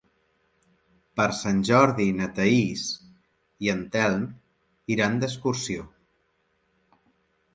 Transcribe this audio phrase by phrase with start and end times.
[1.19, 2.85] Per Sant Jordi na Thaís
[3.67, 4.25] i en Telm
[4.95, 5.85] iran d'excursió.